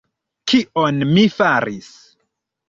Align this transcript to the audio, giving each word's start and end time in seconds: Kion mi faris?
Kion 0.51 0.97
mi 1.11 1.27
faris? 1.35 1.93